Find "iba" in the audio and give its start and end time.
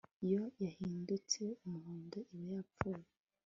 2.35-2.47